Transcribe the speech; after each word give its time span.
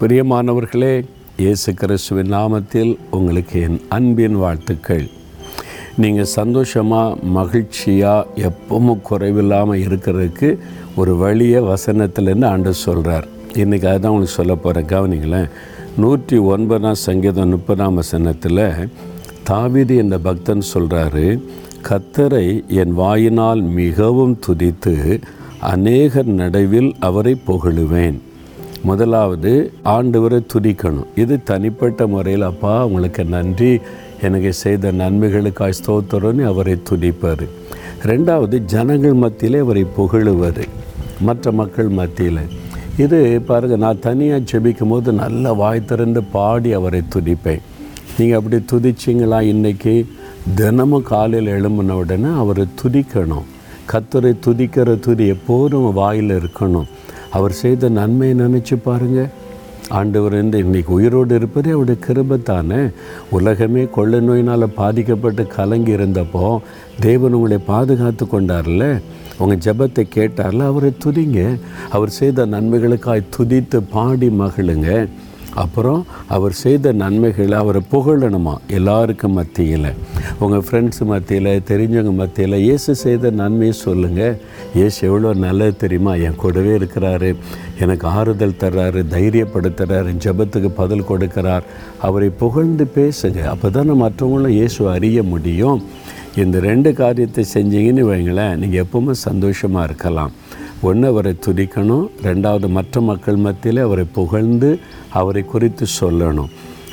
பிரியமானவர்களே 0.00 0.94
இயேசு 1.42 1.70
கிறிஸ்துவின் 1.74 2.32
நாமத்தில் 2.32 2.90
உங்களுக்கு 3.16 3.60
என் 3.66 3.78
அன்பின் 3.96 4.36
வாழ்த்துக்கள். 4.42 5.06
நீங்கள் 6.02 6.28
சந்தோஷமாக 6.32 7.16
மகிழ்ச்சியாக 7.36 8.26
எப்பவும் 8.48 9.00
குறைவில்லாமல் 9.10 9.80
இருக்கிறதுக்கு 9.86 10.58
ஒரு 10.96 11.14
வழியை 11.22 11.62
வசனத்திலேருந்து 11.62 12.48
ஆண்டு 12.50 12.74
சொல்கிறார் 12.82 13.28
இன்றைக்கி 13.62 13.88
அதுதான் 13.92 14.12
உங்களுக்கு 14.12 14.38
சொல்ல 14.40 14.56
போகிறேன் 14.66 14.90
கவனிங்களேன். 14.94 15.48
நூற்றி 15.96 16.38
ஒன்பதாம் 16.38 17.02
சங்கீதம் 17.06 17.54
முப்பதாம் 17.56 17.98
வசனத்தில் 18.02 18.64
தாவிதி 19.52 19.96
என்ற 20.04 20.18
பக்தன் 20.28 20.68
சொல்கிறாரு 20.74 21.26
கத்தரை 21.90 22.46
என் 22.82 22.94
வாயினால் 23.02 23.64
மிகவும் 23.80 24.38
துதித்து 24.46 25.22
அநேகர் 25.74 26.32
நடுவில் 26.42 26.94
அவரை 27.00 27.36
புகழுவேன். 27.50 28.20
முதலாவது 28.88 29.52
ஆண்டவரை 29.94 30.38
துதிக்கணும். 30.52 31.08
இது 31.22 31.34
தனிப்பட்ட 31.50 32.06
முறையில் 32.14 32.44
அப்பா 32.50 32.72
உங்களுக்கு 32.88 33.22
நன்றி. 33.34 33.70
எனக்கு 34.26 34.50
செய்த 34.62 34.92
நன்மைகளுக்காய் 35.00 35.78
ஸ்தோத்திரம்னு 35.78 36.44
அவரை 36.52 36.74
துதிப்பார். 36.90 37.44
ரெண்டாவது 38.10 38.56
ஜனங்கள் 38.74 39.16
மத்தியிலே 39.22 39.58
அவரை 39.64 39.84
புகழுவார். 39.96 40.62
மற்ற 41.28 41.52
மக்கள் 41.60 41.90
மத்தியில். 41.98 42.42
இது 43.04 43.18
பாருங்கள் 43.48 43.82
நான் 43.84 44.04
தனியாக 44.06 44.46
ஜெபிக்கும் 44.50 44.92
போது 44.92 45.10
நல்ல 45.22 45.52
வாய் 45.62 45.88
திறந்து 45.90 46.20
பாடி 46.36 46.70
அவரை 46.78 47.00
துதிப்பேன். 47.14 47.64
நீங்கள் 48.18 48.38
அப்படி 48.38 48.58
துதிச்சிங்களா 48.72 49.38
இன்றைக்கி 49.52 49.94
தினமும் 50.60 51.08
காலையில் 51.12 51.52
எழும்பின 51.56 51.96
உடனே 52.02 52.30
அவரை 52.42 52.64
துதிக்கணும். 52.82 53.48
கத்தரை 53.92 54.32
துதிக்கிற 54.46 54.98
துதி 55.06 55.26
எப்போதும் 55.34 55.88
வாயில் 55.98 56.32
இருக்கணும். 56.38 56.88
அவர் 57.36 57.54
செய்த 57.62 57.88
நன்மையை 57.98 58.34
நினச்சி 58.40 58.76
பாருங்கள் 58.84 59.32
ஆண்டவர் 59.98 60.34
இந்த 60.42 60.56
இன்றைக்கி 60.58 60.92
உயிரோடு 60.96 61.34
இருப்பதே 61.38 61.70
அவருடைய 61.70 61.98
கிருபத்தானே 62.06 62.80
உலகமே 63.36 63.82
கொள்ளை 63.96 64.18
நோயினால் 64.20 64.74
பாதிக்கப்பட்டு 64.80 65.42
கலங்கி 65.56 65.92
இருந்தப்போ 65.96 66.46
தேவன் 67.00 67.36
உங்களை 67.38 67.58
பாதுகாத்து 67.72 68.24
கொண்டார்ல. 68.32 68.84
உங்கள் 69.42 69.62
ஜெபத்தை 69.66 70.04
கேட்டார்ல 70.14 70.66
அவரை 70.70 70.90
துதிங்க. 71.04 71.40
அவர் 71.96 72.16
செய்த 72.18 72.46
நன்மைகளுக்காய் 72.54 73.30
துதித்து 73.36 73.80
பாடி 73.94 74.28
மகிழுங்க. 74.42 74.90
அப்புறம் 75.62 76.00
அவர் 76.36 76.54
செய்த 76.62 76.92
நன்மைகளை 77.02 77.56
அவரை 77.62 77.80
புகழணுமா 77.92 78.54
எல்லாருக்கும் 78.78 79.36
மத்தியில். 79.38 79.88
உங்கள் 80.44 80.64
ஃப்ரெண்ட்ஸ் 80.66 81.02
மத்தியில் 81.12 81.50
தெரிஞ்சவங்க 81.70 82.12
மத்தியில் 82.22 82.56
இயேசு 82.66 82.94
செய்த 83.04 83.30
நன்மையை 83.40 83.74
சொல்லுங்கள் 83.86 84.36
இயேசு 84.78 84.98
எவ்வளோ 85.08 85.30
நல்லது 85.46 85.76
தெரியுமா? 85.82 86.14
என் 86.26 86.40
கூடவே 86.42 86.72
இருக்கிறாரு. 86.78 87.30
எனக்கு 87.84 88.06
ஆறுதல் 88.18 88.60
தர்றாரு 88.62 89.02
தைரியப்படுத்துகிறாரு 89.14 90.12
ஜெபத்துக்கு 90.24 90.72
பதில் 90.82 91.08
கொடுக்கிறார். 91.10 91.66
அவரை 92.08 92.30
புகழ்ந்து 92.42 92.86
பேசுங்க. 92.98 93.40
அப்போ 93.54 93.70
தான் 93.76 94.00
மற்றவங்களும் 94.04 94.56
இயேசு 94.60 94.80
அறிய 94.96 95.22
முடியும். 95.32 95.80
இந்த 96.42 96.56
ரெண்டு 96.70 96.90
காரியத்தை 97.00 97.42
செஞ்சீங்கன்னு 97.52 98.02
வைங்களேன் 98.12 98.58
நீங்கள் 98.62 98.82
எப்பவுமே 98.84 99.14
சந்தோஷமாக 99.28 99.86
இருக்கலாம். 99.88 100.32
ஒன்று 100.82 101.08
அவரை 101.08 101.34
துதிக்கணும் 101.46 102.08
ரெண்டாவது 102.22 102.68
மற்ற 102.68 103.00
மக்கள் 103.00 103.36
மத்தியில் 103.36 103.78
அவரை 103.78 104.04
புகழ்ந்து 104.12 104.78
அவரை 105.10 105.44
குறித்து 105.44 105.86
சொல்லணும். 106.00 106.48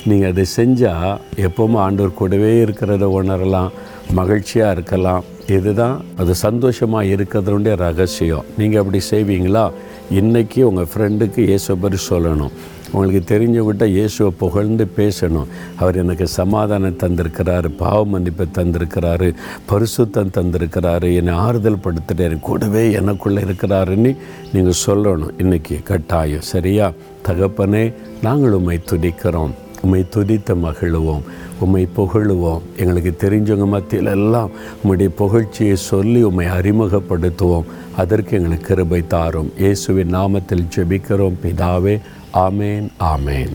நீங்கள் 0.06 0.30
அதை 0.30 0.44
செஞ்சால் 0.56 1.18
எப்போவுமே 1.36 1.76
ஆண்டவர் 1.76 2.14
கூடவே 2.14 2.64
இருக்கிறத 2.64 3.04
உணரலாம் 3.18 3.70
மகிழ்ச்சியாக 4.12 4.72
இருக்கலாம். 4.72 5.24
இதுதான் 5.46 6.04
அது 6.16 6.34
சந்தோஷமாக 6.34 7.04
இருக்கிறதுடைய 7.04 7.76
ரகசியம். 7.76 8.44
நீங்கள் 8.58 8.80
அப்படி 8.80 9.00
செய்வீங்களா? 9.10 9.70
இன்றைக்கி 10.10 10.62
உங்கள் 10.62 10.88
ஃப்ரெண்டுக்கு 10.94 11.48
ஏசபரி 11.48 11.96
சொல்லணும். 12.10 12.50
உங்களுக்கு 12.94 13.22
தெரிஞ்சவங்கிட்ட 13.32 13.84
இயேசுவை 13.84 14.32
புகழ்ந்து 14.38 14.84
பேசணும். 14.96 15.50
அவர் 15.76 15.96
எனக்கு 15.96 16.26
சமாதானம் 16.26 17.00
தந்திருக்கிறாரு 17.04 17.68
பாவ 17.76 18.04
மன்னிப்பை 18.12 18.46
தந்திருக்கிறாரு 18.58 19.28
பரிசுத்தம் 19.70 20.34
தந்திருக்கிறாரு 20.38 21.14
என்னை 21.14 21.34
ஆறுதல் 21.34 21.82
படுத்துட்டாரு 21.84 22.40
கூடவே 22.40 22.84
எனக்குள்ளே 23.00 23.42
இருக்கிறாருன்னு 23.48 24.16
நீங்கள் 24.52 24.80
சொல்லணும். 24.86 25.34
இன்றைக்கி 25.38 25.82
கட்டாயம் 25.82 26.48
சரியா? 26.52 26.92
தகப்பனே 27.28 27.84
நாங்கள் 28.22 28.80
துடிக்கிறோம் 28.90 29.54
உம்மை 29.84 30.04
துதித்த 30.14 30.54
மகிழுவோம். 30.54 31.24
உம்மை 31.58 31.88
புகழுவோம். 31.96 32.62
எங்களுக்கு 32.76 33.12
தெரிஞ்சவங்க 33.18 33.66
மத்தியில் 33.66 34.06
எல்லாம் 34.06 34.50
உம்முடைய 34.82 35.08
புகழ்ச்சியை 35.08 35.76
சொல்லி 35.76 36.22
உம்மை 36.22 36.46
அறிமுகப்படுத்துவோம். 36.46 37.64
அதற்கு 37.96 38.36
எங்களுக்கு 38.36 38.66
கிருபை 38.66 39.06
தாரும். 39.06 39.52
இயேசுவின் 39.58 40.14
நாமத்தில் 40.14 40.66
ஜெபிக்கிறோம். 40.76 41.38
பிதாவே 41.44 42.00
ஆமேன் 42.34 42.88
ஆமேன். 43.00 43.54